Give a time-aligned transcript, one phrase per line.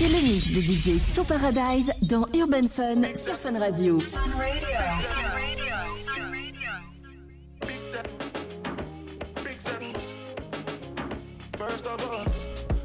[0.00, 4.00] C'est le mix de DJ So Paradise dans Urban Fun sur Fun Radio.
[4.00, 4.72] Fun Radio.
[7.66, 8.10] Big seven.
[9.44, 9.92] Big seven.
[11.58, 12.24] First of all,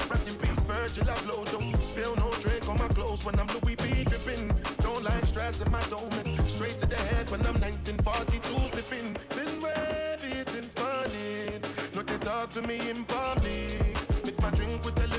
[0.09, 1.49] rest in peace, Virgil Abloh.
[1.53, 4.51] Don't spill no drink on my clothes when I'm Louis B dripping.
[4.81, 6.11] Don't like stress in my dome.
[6.49, 9.15] Straight to the head when I'm 1942 sipping.
[9.29, 11.61] Been wavy since morning.
[11.95, 13.95] Not to talk to me in public.
[14.25, 15.14] Mix my drink with a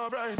[0.00, 0.38] alright.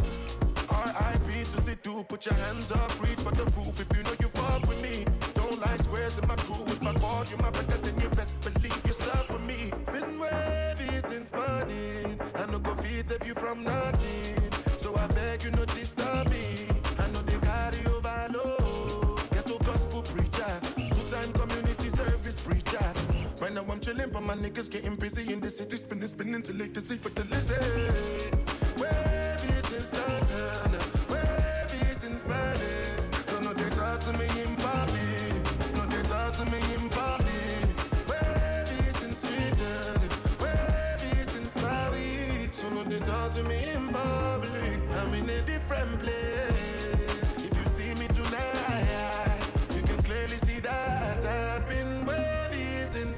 [0.71, 1.45] R.I.P.
[1.53, 4.67] to Sidhu, put your hands up, reach for the roof if you know you fuck
[4.67, 5.05] with me.
[5.35, 8.41] Don't like squares in my crew, with my ball, you're my brother, then you best
[8.41, 9.71] believe you're stuck with me.
[9.93, 14.41] Been wavy since morning, I no go feed if you from nothing.
[14.79, 16.67] So I beg you not disturb me,
[16.99, 19.31] I know they carry overload.
[19.31, 22.93] Ghetto gospel preacher, two-time community service preacher.
[23.39, 26.57] Right now I'm chilling, but my niggas getting busy in the city, spinning, spinning till
[26.57, 28.50] late to see for the lizard.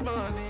[0.05, 0.42] money.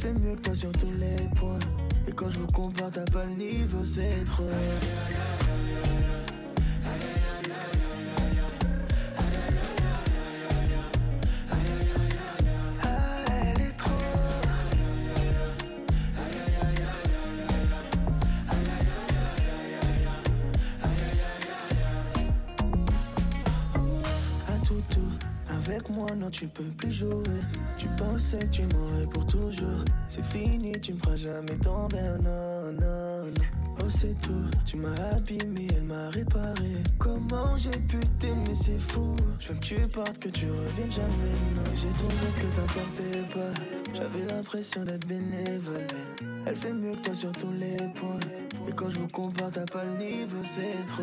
[0.00, 1.58] fais mieux que toi sur tous les points.
[2.08, 4.44] Et quand je vous compare, t'as pas le niveau, c'est trop.
[26.00, 27.22] Non, tu peux plus jouer.
[27.76, 29.84] Tu pensais que tu m'aurais pour toujours.
[30.08, 33.32] C'est fini, tu me feras jamais tomber, non, non, non.
[33.78, 34.44] Oh, c'est tout.
[34.64, 36.82] Tu m'as abîmé, elle m'a réparé.
[36.98, 39.14] Comment j'ai pu t'aimer, c'est fou.
[39.38, 41.62] Je veux que tu partes, que tu reviennes jamais, non.
[41.74, 43.60] J'ai trouvé ce que t'apportais pas.
[43.94, 45.86] J'avais l'impression d'être bénévole.
[46.46, 48.20] Elle fait mieux que toi sur tous les points.
[48.68, 51.02] Et quand je vous compare, t'as pas le niveau, c'est trop.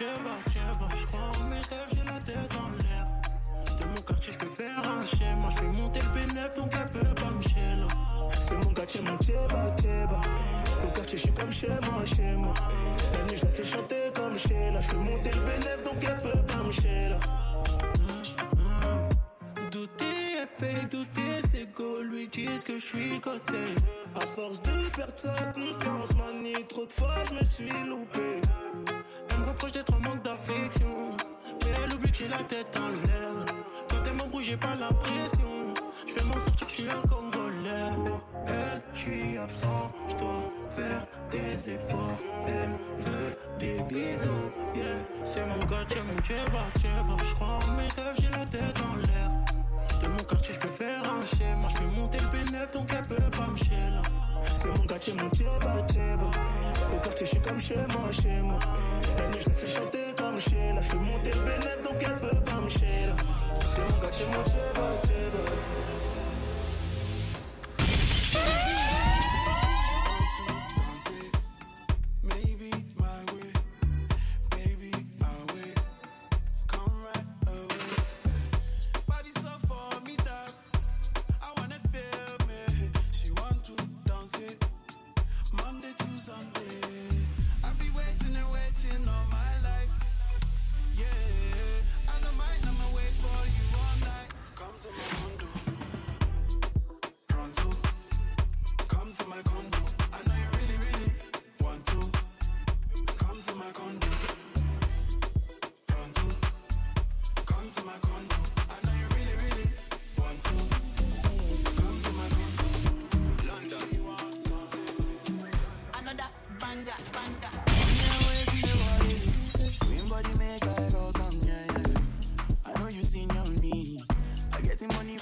[0.00, 0.88] Mon tchéba, tchéba.
[0.96, 3.06] Je crois en mes rêves, j'ai la tête en l'air.
[3.78, 5.48] De mon quartier, je peux faire un schéma.
[5.50, 7.76] Je fais monter le P9, donc elle peut pas me chier
[8.48, 10.20] C'est mon quartier, mon tchéba, tchéba.
[10.84, 12.54] Au quartier, je suis comme chez moi, chez moi.
[13.12, 14.80] La nuit, je la fais chanter comme chez là.
[14.80, 17.18] Je fais monter le P9, donc elle peut pas me là.
[19.70, 20.04] Douter
[20.42, 22.02] est fake, douter c'est go.
[22.02, 23.74] Lui disent que je suis côté.
[24.14, 28.40] À force de perdre sa confiance, manie, trop de fois, je me suis loupé.
[29.60, 31.10] Reproche d'être en manque d'affection.
[31.60, 33.44] Mais elle oublie que j'ai la tête en l'air.
[33.90, 35.74] Quand elle m'embrouille, j'ai pas la pression.
[36.06, 37.90] Je fais m'en sortir, je suis un Congolais.
[37.94, 39.92] Pour elle, je suis absent.
[40.08, 42.16] Je dois faire des efforts.
[42.46, 42.70] Elle
[43.00, 44.50] veut des bisous.
[44.74, 44.84] Yeah.
[45.24, 47.16] C'est mon quartier, mon tchéba, tchéba.
[47.22, 49.59] Je crois en mes rêves, j'ai la tête en l'air.
[50.00, 51.68] De mon quartier, je peux faire un schéma.
[51.68, 54.02] Je fais monter le P9, donc elle peut pas me là.
[54.54, 56.30] C'est mon quartier, mon tchéba, tchéba.
[56.94, 58.58] Au quartier, je suis comme chez moi, chez moi.
[59.18, 60.80] La nuit, je la fais chanter comme chez là.
[60.80, 63.16] Je fais monter le B9, donc elle peut pas me là.
[63.68, 64.89] C'est mon quartier, mon tchéba.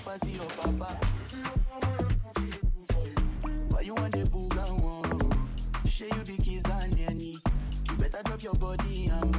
[0.08, 0.96] Money pass your papa.
[3.68, 5.88] Why you want the booga?
[5.88, 7.38] Share you the keys and any.
[7.90, 9.37] You better drop your body, I'm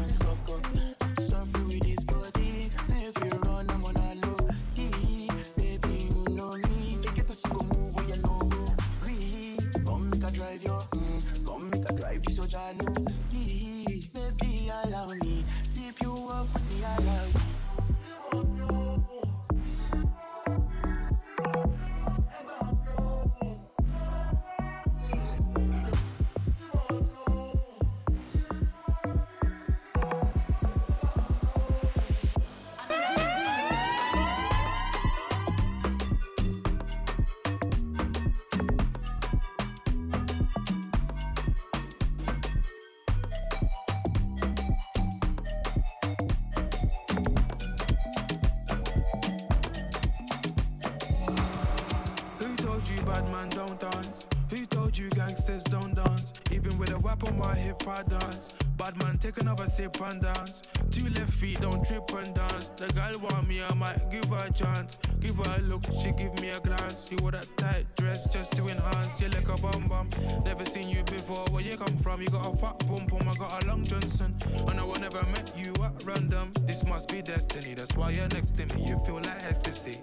[53.40, 54.26] man don't dance?
[54.50, 56.34] Who told you gangsters don't dance?
[56.52, 58.54] Even with a whip on my hip, I dance.
[58.78, 60.64] Bad man, take another sip and dance.
[60.92, 62.72] Two left feet, don't trip and dance.
[62.72, 64.98] The girl want me, I might give her a chance.
[65.20, 67.10] Give her a look, she give me a glance.
[67.12, 69.22] You wore that tight dress just to enhance.
[69.22, 70.10] You like a bum bum.
[70.44, 71.46] Never seen you before.
[71.52, 72.22] Where you come from?
[72.22, 73.28] You got a fat pum pum.
[73.28, 74.36] I got a long Johnson.
[74.68, 76.52] And I I never met you at random.
[76.68, 77.74] This must be destiny.
[77.74, 78.86] That's why you're next to me.
[78.86, 80.00] You feel like ecstasy.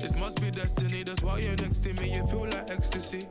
[0.00, 3.26] This must be destiny, that's why you're next to me, you feel like ecstasy.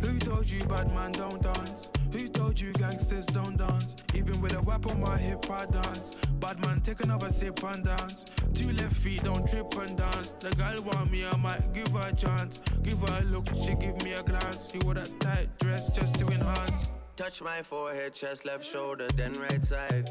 [0.00, 1.90] Who told you bad man don't dance?
[2.12, 3.94] Who told you gangsters don't dance?
[4.14, 6.14] Even with a whip on my hip, I dance.
[6.40, 8.24] Bad man, take another sip and dance.
[8.52, 10.32] Two left feet, don't trip and dance.
[10.32, 12.58] The girl want me, I might give her a chance.
[12.82, 14.72] Give her a look, she give me a glance.
[14.74, 16.88] You wore that tight dress just to enhance.
[17.16, 20.10] Touch my forehead, chest, left shoulder, then right side.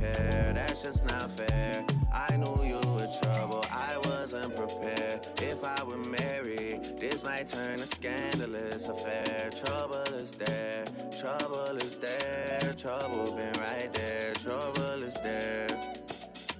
[0.00, 0.52] care.
[0.54, 1.84] That's just not fair.
[2.12, 3.64] I knew you were trouble.
[3.70, 5.26] I wasn't prepared.
[5.42, 9.50] If I were married, this might turn a scandalous affair.
[9.64, 10.84] Trouble is there,
[11.20, 15.66] trouble is there, trouble been right there, trouble is there.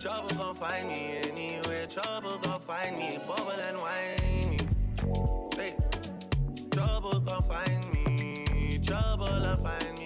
[0.01, 4.59] Trouble gon' find me anywhere, trouble gon' find me, bubble and whiny.
[5.57, 5.77] Hey.
[6.71, 10.00] Trouble gon' find me, trouble will find me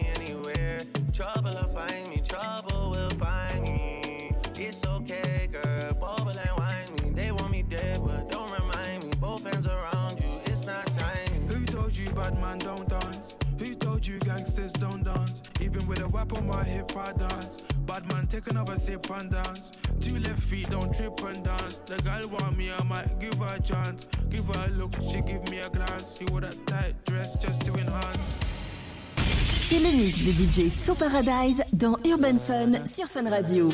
[1.15, 4.33] trouble will find me, trouble will find me.
[4.59, 7.11] It's okay, girl, bubble and whine me.
[7.11, 9.11] They want me dead, but don't remind me.
[9.21, 11.47] Both hands around you, it's not time.
[11.47, 13.37] Who told you bad man don't dance?
[13.61, 15.41] Who told you gangsters don't dance?
[15.61, 17.63] Even with a weapon, my hip I dance.
[17.87, 19.71] Bad man, take another sip and dance.
[20.01, 21.79] Two left feet, don't trip and dance.
[21.79, 24.09] The girl want me, I might give her a chance.
[24.31, 26.19] Give her a look, she give me a glance.
[26.19, 28.54] She wore that tight dress just to enhance.
[29.75, 33.71] C'est le mix de DJ So Paradise dans Urban Fun sur Fun Radio.
[33.71, 33.73] You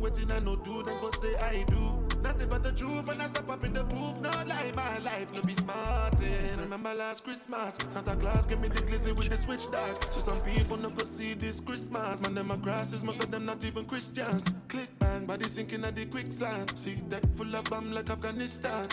[0.00, 2.03] waiting, I.
[2.24, 4.18] Nothing but the truth, and I step up in the booth.
[4.22, 6.26] No lie, my life, no be smarting.
[6.26, 6.56] Eh.
[6.58, 10.02] Remember last Christmas, Santa Claus gave me the glizzy with the switch dog.
[10.10, 12.22] So some people no go see this Christmas.
[12.22, 14.48] Man, them grasses, most of them not even Christians.
[14.68, 16.78] Click bang, body sinking at the quicksand.
[16.78, 18.88] See deck full of bomb like Afghanistan.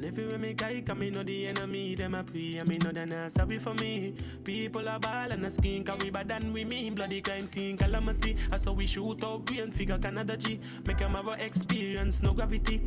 [0.00, 2.66] And if you with me guy, come me know the enemy, them a pray, and
[2.66, 4.14] me know they not sorry for me.
[4.42, 6.94] People are ball and a skin, cause we bad than we mean.
[6.94, 8.34] Bloody crime scene, calamity.
[8.48, 10.58] That's how we shoot out brain figure Canada G.
[10.86, 12.80] Make them have a experience, no gravity.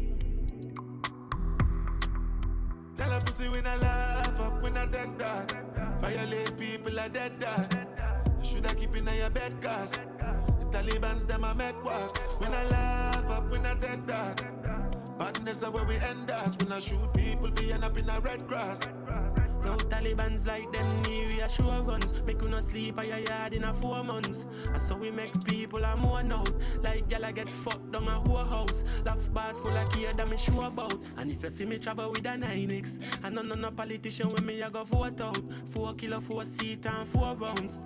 [2.98, 5.54] Tell a pussy when I laugh up when I take that.
[6.02, 7.76] Violate people are dead dog.
[8.44, 12.18] Should I keep in your bed cause the Taliban's them I make work.
[12.42, 14.53] When I laugh up when I take that.
[15.18, 16.58] Badness is where we end us.
[16.58, 18.82] When I shoot people, we end up in a red grass.
[19.64, 22.14] No Taliban's like them new reassure guns.
[22.26, 24.46] Make you not sleep at your yard in a four months.
[24.68, 26.52] And so we make people a more out.
[26.82, 28.84] Like y'all get fucked down a whole house.
[29.06, 30.98] Laugh bars full of kid that me sure about.
[31.18, 34.46] And if you see me travel with a 9X, I know no, no politician when
[34.46, 35.40] me I go vote out.
[35.68, 37.80] Four kilo, four seat and four rounds.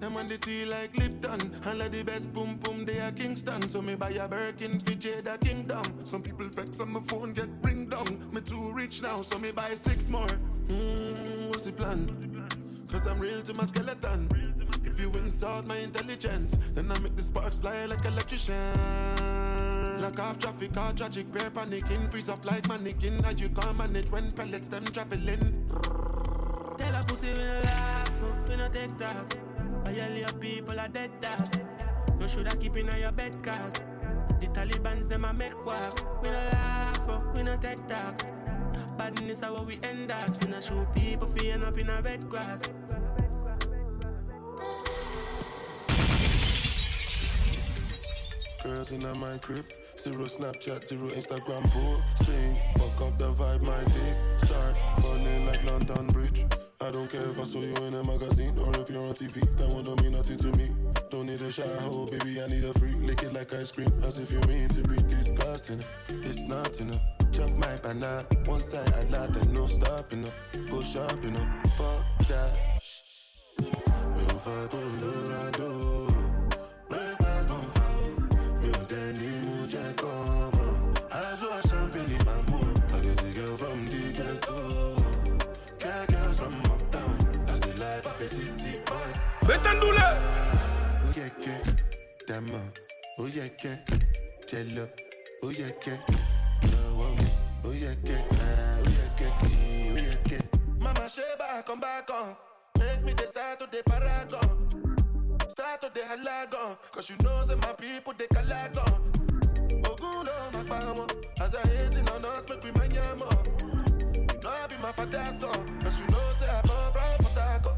[0.00, 1.54] Them on the tea like Lipton.
[1.66, 3.68] All of the best boom boom they are Kingston.
[3.68, 5.82] So me buy a Birkin for Jada Kingdom.
[6.04, 8.30] Some people vex on my phone get ring down.
[8.32, 10.28] Me too rich now, so me buy six more.
[10.68, 12.08] Hmm, what's the plan?
[12.90, 14.28] Cause I'm real to my skeleton.
[14.84, 18.54] If you insult my intelligence, then I make the sparks fly like electrician.
[20.00, 23.24] Like off traffic, all tragic, bear panicking, freeze up like mannequin.
[23.24, 25.66] As you can't manage when pellets them traveling.
[26.78, 28.12] Tell a pussy we laugh,
[28.48, 29.53] we no take talk.
[29.94, 31.54] Violate people are dead dog.
[32.20, 33.74] You shoulda keep in your bed cause
[34.40, 35.94] the Taliban's them a make quack.
[36.20, 38.20] We no laugh, oh, we no take talk.
[38.98, 40.36] Badness how we end us.
[40.42, 42.62] We no shoot people fi end up in a red grass.
[48.64, 49.64] Girls in my crib,
[49.96, 52.58] zero Snapchat, zero Instagram posting.
[52.78, 56.63] Fuck up the vibe, my dick start falling like London Bridge.
[56.84, 59.40] I don't care if I saw you in a magazine or if you're on TV.
[59.56, 60.68] That one don't mean nothing to me.
[61.08, 62.92] Don't need a shower, oh baby, I need a free.
[62.96, 65.80] Lick it like ice cream, as if you mean to be disgusting.
[66.10, 67.00] It's not enough.
[67.32, 70.34] Chop my banana, one side I lie, then no stopping up.
[70.70, 72.52] Go shopping up, fuck that.
[73.58, 73.70] Me
[74.28, 75.68] ò fẹ́ Colorado.
[75.68, 75.83] Breakfast
[92.34, 92.62] dàmọ̀,
[93.22, 93.74] ó yẹ kẹ́
[94.48, 94.84] jẹlọ,
[95.46, 95.96] ó yẹ kẹ́
[96.70, 97.10] lọ́wọ́,
[97.68, 98.20] ó yẹ kẹ́
[98.84, 99.30] ó yẹ kẹ́
[99.92, 100.40] ó kẹ́.
[100.82, 101.06] Mama
[101.66, 102.36] come back on.
[102.78, 104.48] Make me the start to the paragon.
[105.48, 106.76] Start to the halagon.
[106.92, 108.92] Cause you know that my people they calagon.
[109.88, 111.06] Ogun no my power.
[111.40, 113.28] As I hating on us, make we man yamo.
[114.34, 115.60] You know I be my father's son.
[115.82, 117.72] Cause you know say I come from Potako.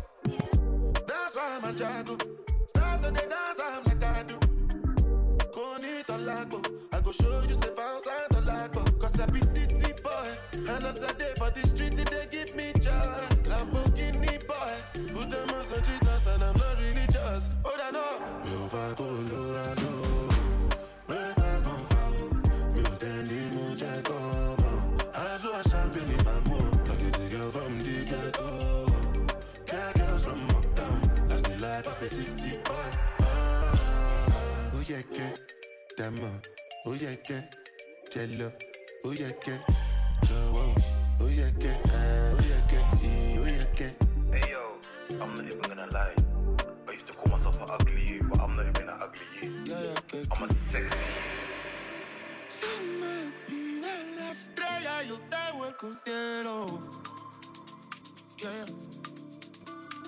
[1.09, 2.17] That's why I'm jago.
[2.69, 3.86] Start to the dance, I'm
[7.07, 8.07] go show you say bounce
[8.45, 10.29] like Cause I be city boy.
[10.55, 13.23] And as I day for the street they give me joy.
[13.47, 14.75] Lamborghini boy
[15.15, 17.13] Put them on some Jesus and I'm not religious.
[17.15, 17.51] just.
[17.65, 18.13] Oh I know.
[18.45, 19.95] Mi ò fa kó lóra lọ
[21.15, 22.27] Rẹ́pà kan fa o
[22.75, 24.19] Mi ò tẹ́ ní mú jẹ́ kọ́
[24.51, 24.71] ọmọ
[25.23, 28.49] Aṣọ àṣàbí my màá mú Kàkìtì girl from the ghetto.
[29.71, 31.01] Care girls from uptown.
[31.29, 32.89] That's the life of a city boy.
[33.21, 35.35] Ah, oh yeah, yeah,
[35.99, 36.46] that much
[37.17, 37.41] yẹ kẹ́
[38.13, 38.49] jẹ lọ
[39.07, 39.57] ó yẹ kẹ́
[40.29, 40.67] jọ̀wọ́
[41.25, 41.75] ó yẹ kẹ́
[42.37, 42.83] ó yẹ kẹ́
[43.43, 43.91] ó yẹ kẹ́.
[44.33, 44.63] Hey yo,
[45.23, 46.15] I'm not even gonna lie.
[46.89, 49.77] I used to call myself an ugly you, but I'm not even an ugly you.
[50.33, 50.99] I'm a sexy.
[52.57, 52.71] Si
[53.01, 53.15] me
[53.47, 56.57] piden la estrella, yo te vuelco el cielo.
[58.43, 58.67] Yeah.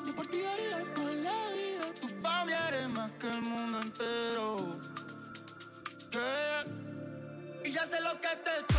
[0.06, 3.80] Yo por ti haría toda la vida, tú pa' mí eres más que el mundo
[3.80, 4.48] entero.
[6.12, 6.77] Yeah.
[8.08, 8.77] lo que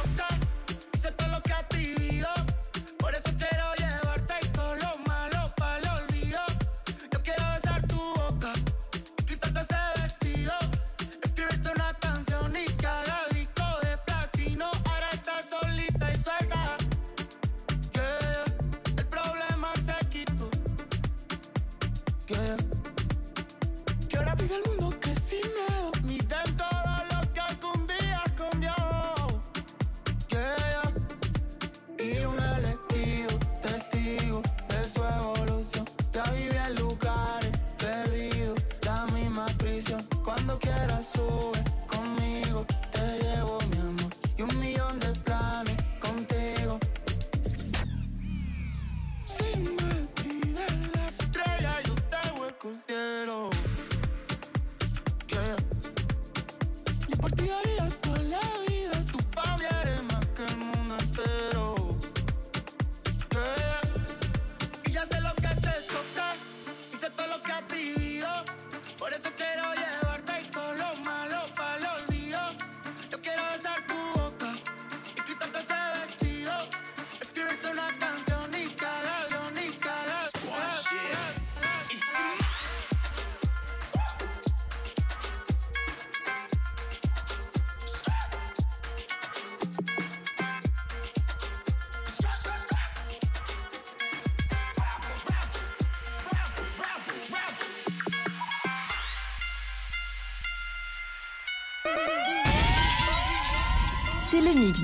[57.29, 57.45] por
[58.01, 58.68] ti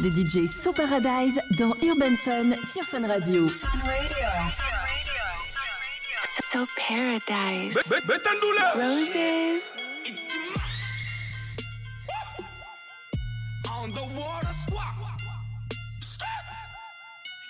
[0.06, 3.50] C'est le mix de DJ So Paradise dans Urban Fun sur Fun Radio.
[6.42, 7.78] So paradise.
[8.76, 9.76] Roses.
[13.72, 14.96] On the water squawk.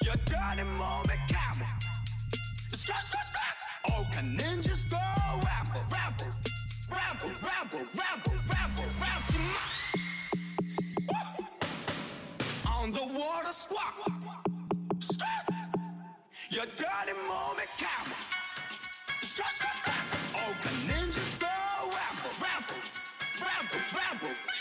[0.03, 1.67] Your dirty moment camel.
[2.73, 3.61] Scratch, scratch, scratch.
[3.89, 6.31] Oh, can ninjas go ramble, ramble,
[6.89, 8.34] ramble, ramble, ramble,
[13.71, 14.45] water squawk.
[16.51, 18.17] Your dirty moment camel.
[19.21, 20.35] Scratch, scratch, scratch.
[20.35, 21.47] Oh, can ninjas go
[21.97, 22.81] ramble, ramble,
[23.41, 24.54] ramble, ramble.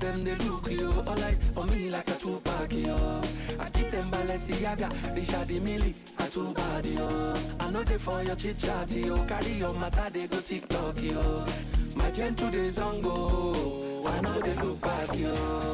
[0.00, 0.90] Them they look, yo.
[0.90, 3.22] All eyes on me like a Tupac, yo.
[3.60, 7.34] I keep them Balenciaga, Richard Mille, a too bad, yo.
[7.60, 9.16] I know they for your chit chat, yo.
[9.26, 11.44] Carry your matter, they go TikTok, yo.
[11.94, 14.02] My gentle days on go.
[14.06, 15.70] I know they look back, yo.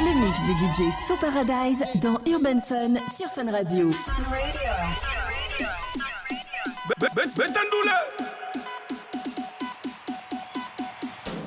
[0.00, 3.92] Le mix de DJ So Paradise dans Urban Fun sur Fun Radio.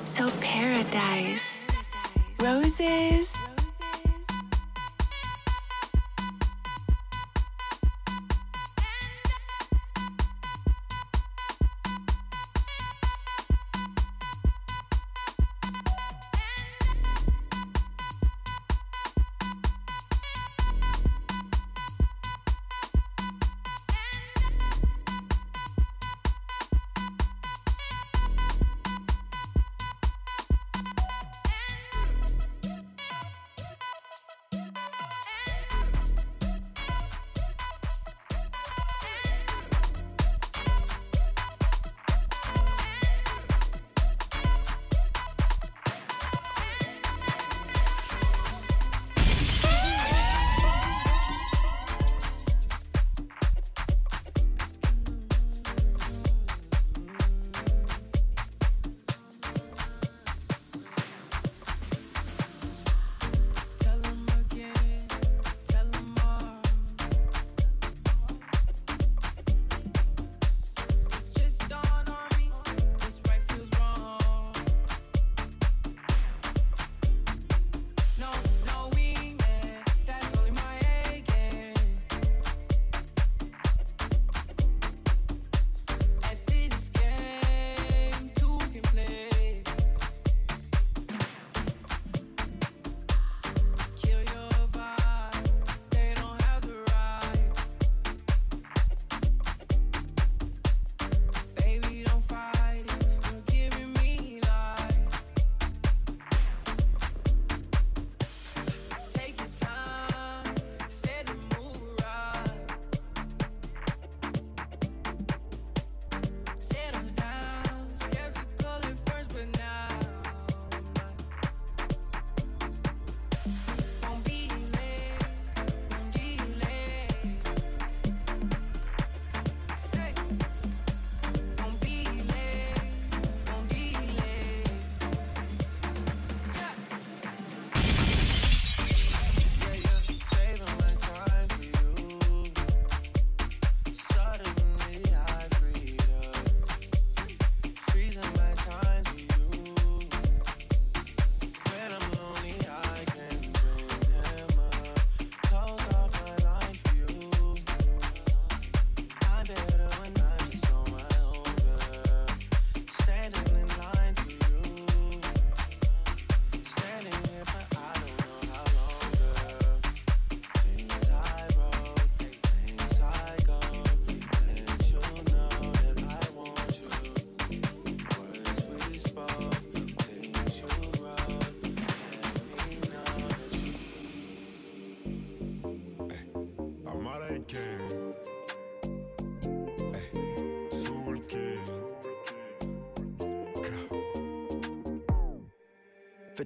[0.04, 1.60] So Paradise.
[2.40, 3.31] Roses.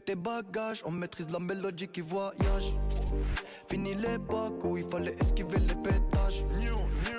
[0.06, 2.78] tes bagages, on maîtrise la mélodie qui voyage.
[3.68, 6.44] Fini l'époque où il fallait esquiver les pétages.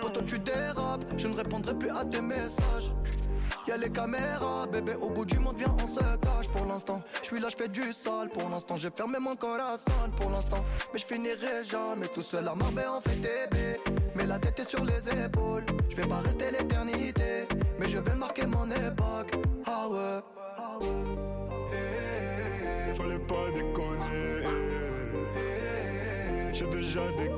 [0.02, 2.94] Quand tu dérapes, je ne répondrai plus à tes messages.
[3.68, 7.02] Y'a les caméras, bébé, au bout du monde, viens, on se cache pour l'instant.
[7.22, 8.76] Je suis là, je fais du sale pour l'instant.
[8.78, 10.64] J'ai fermé mon corazon pour l'instant.
[10.94, 13.82] Mais je finirai jamais tout seul à Marbella en fait bébé.
[14.16, 15.66] Mais la tête est sur les épaules.
[15.90, 17.48] Je vais pas rester l'éternité.
[17.80, 19.36] Mais je vais marquer mon époque.
[19.66, 20.24] Ah.
[26.98, 27.37] déjà des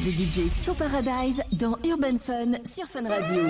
[0.00, 3.42] mix de DJ So Paradise dans Urban Fun sur Fun Radio.